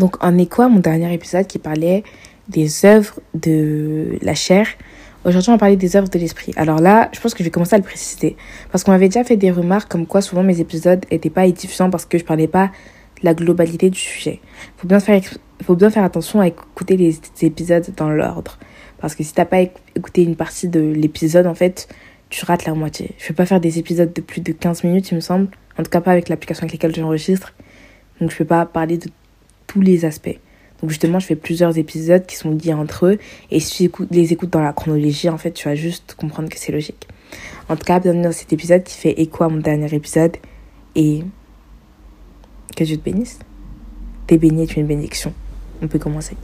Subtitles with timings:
[0.00, 2.04] Donc, en écho à mon dernier épisode qui parlait
[2.48, 4.66] des œuvres de la chair,
[5.26, 6.54] aujourd'hui, on va parler des œuvres de l'esprit.
[6.56, 8.34] Alors là, je pense que je vais commencer à le préciser.
[8.72, 11.90] Parce qu'on m'avait déjà fait des remarques comme quoi souvent mes épisodes n'étaient pas édifiants
[11.90, 12.68] parce que je parlais pas
[13.20, 14.40] de la globalité du sujet.
[14.78, 15.20] Faut bien faire,
[15.62, 18.58] faut bien faire attention à écouter les épisodes dans l'ordre.
[19.02, 21.88] Parce que si t'as pas écouté une partie de l'épisode, en fait,
[22.30, 23.10] tu rates la moitié.
[23.18, 25.48] Je vais pas faire des épisodes de plus de 15 minutes, il me semble.
[25.78, 27.52] En tout cas, pas avec l'application avec laquelle j'enregistre.
[28.18, 29.10] Donc, je vais pas parler de
[29.70, 30.36] tous les aspects.
[30.80, 33.18] Donc, justement, je fais plusieurs épisodes qui sont liés entre eux.
[33.52, 36.58] Et si tu les écoutes dans la chronologie, en fait, tu vas juste comprendre que
[36.58, 37.06] c'est logique.
[37.68, 40.36] En tout cas, bienvenue dans cet épisode qui fait écho à mon dernier épisode.
[40.96, 41.22] Et
[42.76, 43.38] que Dieu te bénisse.
[44.26, 45.32] T'es béni, tu es une bénédiction.
[45.82, 46.36] On peut commencer.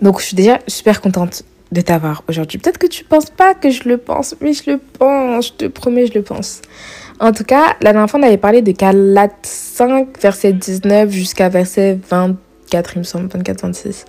[0.00, 2.58] Donc, je suis déjà super contente de t'avoir aujourd'hui.
[2.58, 5.64] Peut-être que tu penses pas que je le pense, mais je le pense, je te
[5.66, 6.62] promets, je le pense.
[7.20, 11.48] En tout cas, la dernière fois, on avait parlé de Galates 5, verset 19 jusqu'à
[11.48, 14.04] verset 24, il me semble, 24-26.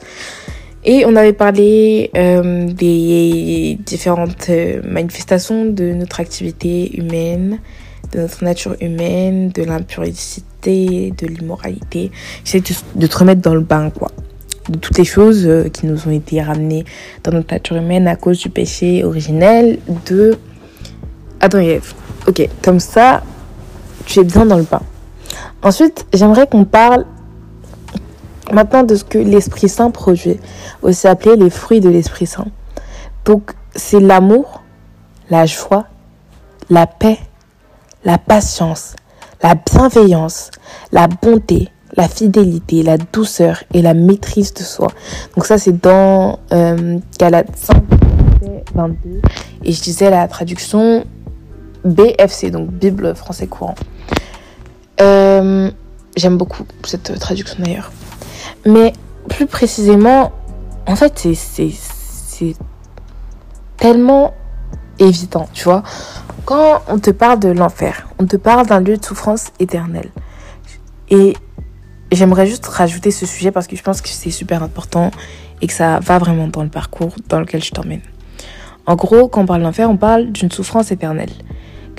[0.85, 7.59] Et on avait parlé euh, des différentes euh, manifestations de notre activité humaine,
[8.13, 12.11] de notre nature humaine, de l'impurité, de l'immoralité.
[12.45, 12.63] J'essaie
[12.95, 14.11] de te remettre dans le bain, quoi
[14.69, 16.85] de toutes les choses euh, qui nous ont été ramenées
[17.23, 20.37] dans notre nature humaine à cause du péché originel de
[21.41, 21.81] Adam et.
[22.29, 23.23] Ok, comme ça,
[24.05, 24.83] tu es bien dans le pain.
[25.63, 27.07] Ensuite, j'aimerais qu'on parle
[28.53, 30.39] maintenant de ce que l'Esprit Saint produit,
[30.83, 32.45] aussi appelé les fruits de l'Esprit Saint.
[33.25, 34.61] Donc, c'est l'amour,
[35.31, 35.85] la joie,
[36.69, 37.17] la paix,
[38.05, 38.95] la patience,
[39.41, 40.51] la bienveillance,
[40.91, 44.89] la bonté, la fidélité, la douceur et la maîtrise de soi.
[45.35, 47.83] Donc ça c'est dans euh, Galates 5,
[48.75, 49.21] 22.
[49.63, 51.05] Et je disais la traduction
[51.85, 53.75] BFC, donc Bible français courant.
[55.01, 55.71] Euh,
[56.15, 57.91] J'aime beaucoup cette traduction d'ailleurs.
[58.65, 58.93] Mais
[59.29, 60.33] plus précisément,
[60.85, 62.55] en fait c'est
[63.77, 64.33] tellement
[64.97, 65.83] évident, tu vois.
[66.45, 70.09] Quand on te parle de l'enfer, on te parle d'un lieu de souffrance éternelle.
[71.09, 71.35] Et
[72.11, 75.11] j'aimerais juste rajouter ce sujet parce que je pense que c'est super important
[75.61, 78.01] et que ça va vraiment dans le parcours dans lequel je t'emmène.
[78.85, 81.31] En gros, quand on parle d'enfer, on parle d'une souffrance éternelle.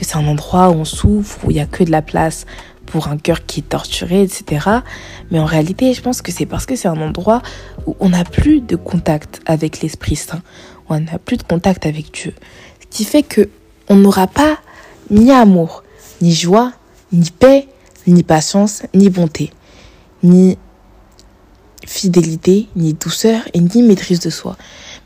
[0.01, 2.47] Que c'est un endroit où on souffre, où il n'y a que de la place
[2.87, 4.67] pour un cœur qui est torturé, etc.
[5.31, 7.43] Mais en réalité, je pense que c'est parce que c'est un endroit
[7.87, 10.43] où on n'a plus de contact avec l'Esprit Saint,
[10.89, 12.35] où on n'a plus de contact avec Dieu.
[12.81, 13.51] Ce qui fait que
[13.89, 14.59] on n'aura pas
[15.11, 15.85] ni amour,
[16.23, 16.73] ni joie,
[17.13, 17.69] ni paix,
[18.07, 19.51] ni patience, ni bonté
[20.23, 20.59] ni
[21.87, 24.57] fidélité, ni douceur et ni maîtrise de soi.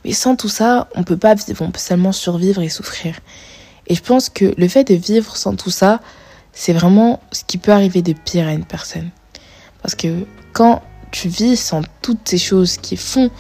[0.05, 3.17] Mais sans tout ça, on peut pas vivre, on peut seulement survivre et souffrir.
[3.87, 6.01] Et je pense que le fait de vivre sans tout ça,
[6.53, 9.11] c'est vraiment ce qui peut arriver de pire à une personne.
[9.83, 13.31] Parce que quand tu vis sans toutes ces choses qui font,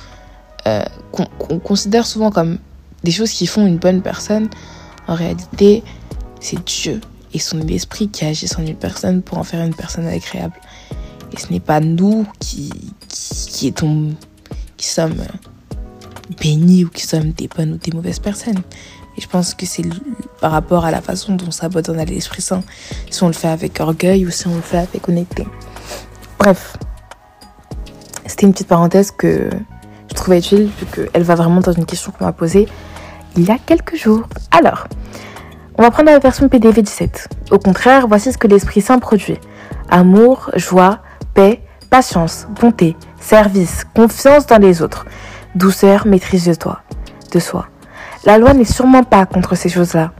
[0.67, 2.59] euh, qu'on considère souvent comme
[3.03, 4.49] des choses qui font une bonne personne,
[5.07, 5.83] en réalité,
[6.41, 7.01] c'est Dieu
[7.33, 10.61] et son esprit qui agissent en une personne pour en faire une personne agréable.
[11.33, 12.71] Et ce n'est pas nous qui,
[13.09, 15.17] qui, qui sommes
[16.41, 18.63] bénis ou qui sommes des bonnes ou des mauvaises personnes.
[19.17, 19.85] Et je pense que c'est
[20.41, 22.63] par rapport à la façon dont ça abandonne à l'Esprit Saint,
[23.11, 25.47] si on le fait avec orgueil ou si on le fait avec honnêteté.
[26.39, 26.77] Bref,
[28.27, 29.51] c'était une petite parenthèse que
[30.09, 32.67] je trouvais utile vu qu'elle va vraiment dans une question qu'on m'a posée
[33.37, 34.23] il y a quelques jours.
[34.51, 34.87] Alors,
[35.77, 37.29] on va prendre la version PDV 17.
[37.51, 39.39] Au contraire, voici ce que l'Esprit Saint produit.
[39.91, 41.01] Amour, joie,
[41.35, 45.05] paix, patience, bonté, service, confiance dans les autres,
[45.55, 46.83] douceur, maîtrise de toi,
[47.33, 47.67] de soi.
[48.25, 50.13] La loi n'est sûrement pas contre ces choses-là.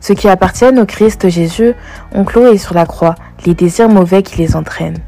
[0.00, 1.74] Ceux qui appartiennent au Christ Jésus
[2.14, 3.16] ont cloué sur la croix
[3.46, 4.98] les désirs mauvais qui les entraînent.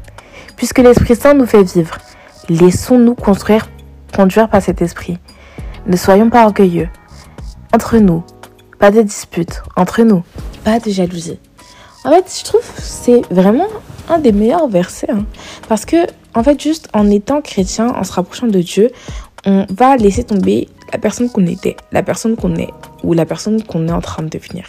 [0.57, 1.97] Puisque l'Esprit Saint nous fait vivre,
[2.49, 3.69] laissons-nous construire,
[4.13, 5.17] conduire par cet esprit.
[5.87, 6.89] Ne soyons pas orgueilleux.
[7.73, 8.23] Entre nous,
[8.79, 9.63] pas de disputes.
[9.75, 10.23] Entre nous,
[10.63, 11.39] pas de jalousie.
[12.03, 13.67] En fait, je trouve c'est vraiment
[14.09, 15.11] un des meilleurs versets.
[15.11, 15.25] Hein.
[15.69, 18.91] Parce que, en fait, juste en étant chrétien, en se rapprochant de Dieu,
[19.45, 22.69] on va laisser tomber la personne qu'on était, la personne qu'on est,
[23.03, 24.65] ou la personne qu'on est en train de devenir.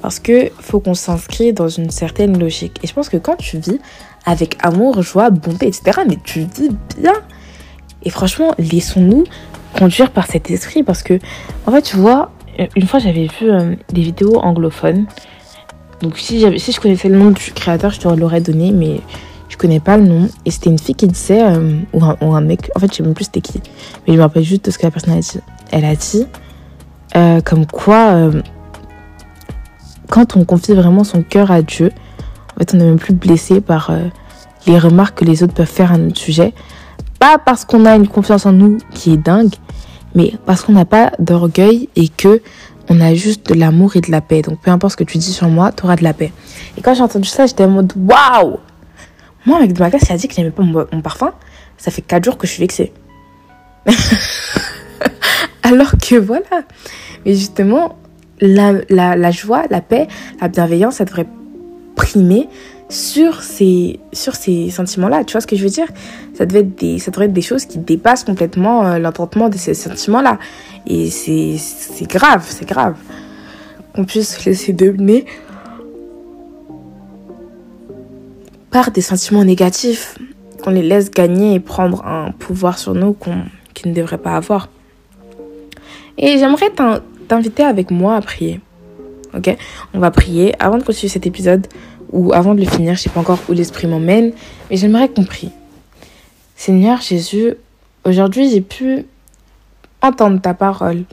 [0.00, 2.78] Parce que faut qu'on s'inscrit dans une certaine logique.
[2.82, 3.78] Et je pense que quand tu vis
[4.24, 7.14] avec amour, joie, bonté, etc., mais tu vis bien.
[8.02, 9.24] Et franchement, laissons-nous
[9.78, 10.82] conduire par cet esprit.
[10.82, 11.18] Parce que,
[11.66, 12.32] en fait, tu vois,
[12.76, 15.06] une fois j'avais vu euh, des vidéos anglophones
[16.02, 19.00] donc si, si je connaissais le nom du créateur, je te l'aurais donné, mais
[19.52, 20.28] je connais pas le nom.
[20.46, 23.14] Et c'était une fille qui disait, euh, ou, un, mec, en fait je sais même
[23.14, 23.60] plus c'était qui,
[24.06, 25.38] mais je me rappelle juste de ce que la personne a dit.
[25.70, 26.26] Elle a dit,
[27.16, 28.42] euh, comme quoi, euh,
[30.08, 31.92] quand on confie vraiment son cœur à Dieu,
[32.56, 33.92] en fait on n'est même plus blessé par
[34.66, 36.54] les remarques que les autres peuvent faire à notre sujet.
[37.18, 39.54] Pas parce qu'on a une confiance en nous qui est dingue,
[40.14, 42.40] mais parce qu'on n'a pas d'orgueil et que
[42.88, 44.42] on a juste de l'amour et de la paix.
[44.42, 46.32] Donc peu importe ce que tu dis sur moi, tu auras de la paix.
[46.76, 48.58] Et quand j'ai entendu ça, j'étais en mode waouh
[49.46, 51.32] Moi, avec Magas, il a dit qu'il n'aimait pas mon, parfum.
[51.76, 52.92] Ça fait 4 jours que je suis vexée.
[55.62, 56.64] Alors que voilà.
[57.24, 57.98] Mais justement,
[58.40, 60.06] la, joie, la paix,
[60.40, 61.26] la bienveillance, ça devrait
[61.96, 62.48] primer
[62.88, 65.24] sur ces, sur ces sentiments-là.
[65.24, 65.88] Tu vois ce que je veux dire?
[66.34, 69.56] Ça, devait être des, ça devrait être des choses qui dépassent complètement euh, l'entendement de
[69.56, 70.38] ces sentiments-là.
[70.86, 71.56] Et c'est
[72.08, 72.96] grave, c'est grave.
[73.94, 75.26] Qu'on puisse laisser dominer
[78.72, 80.18] par des sentiments négatifs,
[80.62, 83.44] qu'on les laisse gagner et prendre un pouvoir sur nous qu'on
[83.84, 84.68] ne devraient pas avoir.
[86.18, 86.70] Et j'aimerais
[87.28, 88.60] t'inviter avec moi à prier.
[89.36, 89.54] Ok?
[89.94, 91.66] On va prier avant de continuer cet épisode
[92.10, 94.32] ou avant de le finir, je sais pas encore où l'esprit m'emmène,
[94.70, 95.50] mais j'aimerais qu'on prie.
[96.56, 97.54] Seigneur Jésus,
[98.04, 99.06] aujourd'hui j'ai pu
[100.02, 101.04] entendre ta parole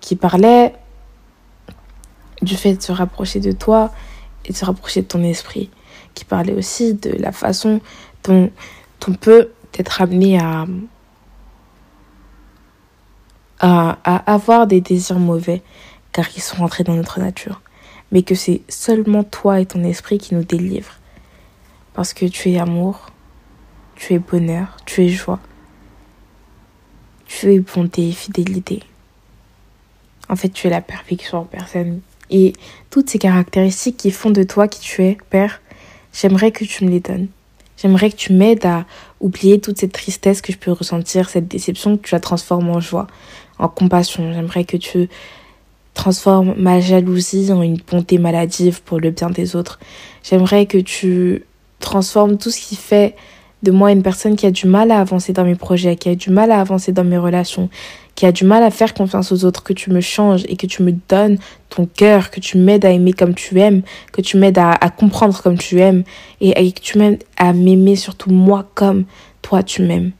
[0.00, 0.72] qui parlait
[2.42, 3.90] du fait de se rapprocher de toi
[4.44, 5.70] et de se rapprocher de ton esprit,
[6.14, 7.80] qui parlait aussi de la façon
[8.24, 8.50] dont
[9.06, 10.66] on peut être amené à,
[13.60, 15.62] à, à avoir des désirs mauvais,
[16.12, 17.60] car ils sont rentrés dans notre nature
[18.14, 20.98] mais que c'est seulement toi et ton esprit qui nous délivrent.
[21.94, 23.10] Parce que tu es amour,
[23.96, 25.40] tu es bonheur, tu es joie,
[27.26, 28.84] tu es bonté et fidélité.
[30.28, 32.00] En fait, tu es la perfection en personne.
[32.30, 32.54] Et
[32.88, 35.60] toutes ces caractéristiques qui font de toi qui tu es, Père,
[36.14, 37.28] j'aimerais que tu me les donnes.
[37.76, 38.86] J'aimerais que tu m'aides à
[39.20, 42.80] oublier toute cette tristesse que je peux ressentir, cette déception, que tu la transformes en
[42.80, 43.08] joie,
[43.58, 44.32] en compassion.
[44.32, 45.08] J'aimerais que tu
[45.92, 49.78] transforme ma jalousie en une bonté maladive pour le bien des autres.
[50.22, 51.44] J'aimerais que tu
[51.80, 53.14] transformes tout ce qui fait
[53.64, 56.14] de moi une personne qui a du mal à avancer dans mes projets, qui a
[56.14, 57.68] du mal à avancer dans mes relations,
[58.14, 60.66] qui a du mal à faire confiance aux autres, que tu me changes et que
[60.66, 61.38] tu me donnes
[61.70, 63.82] ton cœur, que tu m'aides à aimer comme tu aimes,
[64.12, 66.04] que tu m'aides à, comprendre comme tu aimes
[66.40, 69.04] et, que tu m'aides à m'aimer surtout moi comme
[69.42, 70.12] toi tu m'aimes.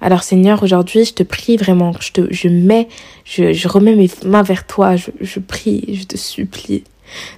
[0.00, 2.88] Alors Seigneur, aujourd'hui, je te prie vraiment, je, te, je mets,
[3.24, 6.84] je, remets mes mains vers toi, je, je prie, je te supplie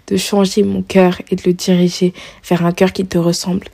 [0.09, 2.13] de changer mon cœur et de le diriger
[2.49, 3.67] vers un cœur qui te ressemble.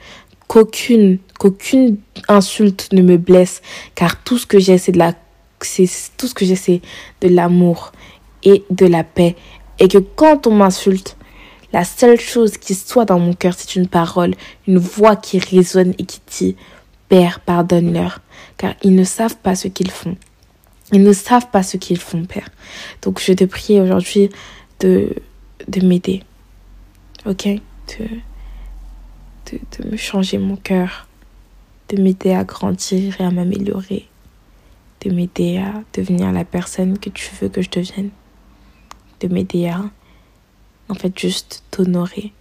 [0.53, 1.97] Qu'aucune, qu'aucune
[2.29, 3.63] insulte ne me blesse,
[3.95, 5.15] car tout ce que j'ai, c'est de la,
[5.63, 5.89] c'est,
[6.19, 6.83] tout ce que j'ai, c'est
[7.23, 7.93] de l'amour
[8.43, 9.35] et de la paix.
[9.79, 11.17] Et que quand on m'insulte,
[11.73, 14.35] la seule chose qui soit dans mon cœur, c'est une parole,
[14.69, 16.57] une voix qui résonne et qui dit,
[17.09, 18.21] Père, pardonne-leur
[18.59, 20.17] car ils ne savent pas ce qu'ils font.
[20.93, 22.49] Ils ne savent pas ce qu'ils font, Père.
[23.01, 24.29] Donc je te prie aujourd'hui
[24.81, 25.15] de,
[25.67, 26.23] de m'aider.
[27.25, 27.49] Ok?
[29.53, 31.07] De, de me changer mon cœur.
[31.89, 34.09] De m'aider à grandir et à m'améliorer.
[35.05, 38.11] De m'aider à devenir la personne que tu veux que je devienne.
[39.21, 39.83] De m'aider à,
[40.89, 42.33] en fait, juste t'honorer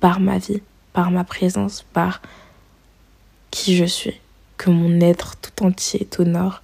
[0.00, 0.62] par ma vie,
[0.92, 2.20] par ma présence, par
[3.50, 4.20] qui je suis
[4.56, 6.62] que mon être tout entier t'honore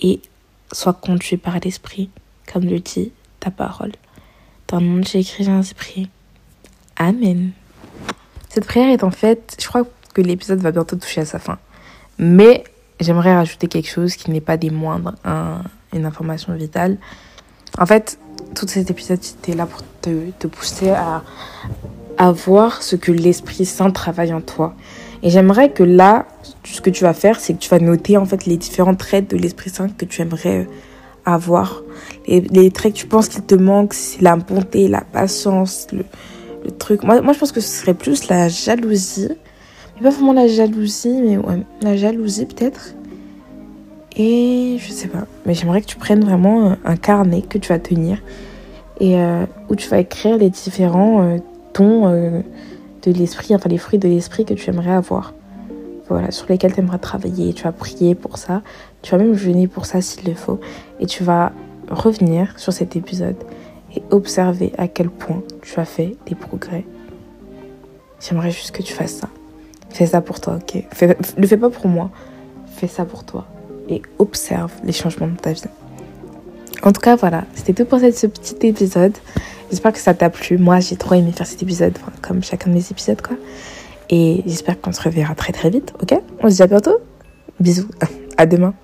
[0.00, 0.20] et
[0.72, 2.10] soit conduit par l'Esprit,
[2.50, 3.92] comme le dit ta parole.
[4.68, 6.08] Dans le nom écrit, j'ai
[6.96, 7.52] Amen.
[8.52, 11.56] Cette prière est en fait, je crois que l'épisode va bientôt toucher à sa fin.
[12.18, 12.64] Mais
[13.00, 15.14] j'aimerais rajouter quelque chose qui n'est pas des moindres,
[15.94, 16.98] une information vitale.
[17.78, 18.18] En fait,
[18.54, 21.22] tout cet épisode était là pour te, pousser à,
[22.18, 24.74] à voir ce que l'Esprit Saint travaille en toi.
[25.22, 26.26] Et j'aimerais que là,
[26.62, 29.30] ce que tu vas faire, c'est que tu vas noter en fait les différents traits
[29.30, 30.64] de l'Esprit Saint que tu aimerais euh,
[31.24, 31.82] avoir.
[32.26, 36.04] Les, les traits que tu penses qu'il te manquent, c'est la bonté, la patience, le,
[36.64, 37.02] le truc.
[37.02, 39.28] Moi, moi, je pense que ce serait plus la jalousie.
[39.96, 42.94] Mais pas vraiment la jalousie, mais ouais, la jalousie peut-être.
[44.16, 45.26] Et je sais pas.
[45.46, 48.18] Mais j'aimerais que tu prennes vraiment un carnet que tu vas tenir
[49.00, 51.38] et euh, où tu vas écrire les différents euh,
[51.72, 52.42] tons
[53.02, 55.34] de l'esprit, enfin les fruits de l'esprit que tu aimerais avoir.
[56.08, 57.52] Voilà, sur lesquels tu aimerais travailler.
[57.54, 58.62] Tu vas prier pour ça.
[59.02, 60.60] Tu vas même jeûner pour ça s'il le faut.
[61.00, 61.52] Et tu vas
[61.90, 63.36] revenir sur cet épisode
[63.96, 66.84] et observer à quel point tu as fait des progrès.
[68.20, 69.28] J'aimerais juste que tu fasses ça.
[69.90, 70.84] Fais ça pour toi, ok
[71.38, 72.10] Ne fais pas pour moi.
[72.76, 73.46] Fais ça pour toi.
[73.88, 75.62] Et observe les changements de ta vie.
[76.82, 77.44] En tout cas, voilà.
[77.54, 79.16] C'était tout pour ce petit épisode.
[79.70, 80.58] J'espère que ça t'a plu.
[80.58, 83.36] Moi, j'ai trop aimé faire cet épisode, comme chacun de mes épisodes, quoi.
[84.10, 86.18] Et j'espère qu'on se reverra très très vite, ok?
[86.40, 86.98] On se dit à bientôt.
[87.60, 87.88] Bisous.
[88.38, 88.74] À demain.